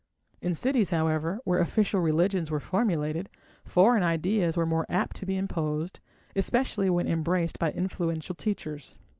In 0.41 0.55
cities, 0.55 0.89
however, 0.89 1.37
where 1.43 1.59
official 1.59 2.01
religions 2.01 2.49
were 2.49 2.59
formulated, 2.59 3.29
foreign 3.63 4.01
ideas 4.01 4.57
were 4.57 4.65
more 4.65 4.87
apt 4.89 5.15
to 5.17 5.27
be 5.27 5.37
imposed, 5.37 5.99
especially 6.35 6.89
when 6.89 7.07
embraced 7.07 7.59
by 7.59 7.69
influential 7.71 8.33
teachers. 8.33 8.95